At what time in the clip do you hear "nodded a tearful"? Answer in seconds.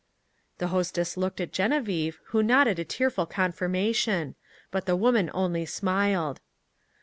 2.41-3.27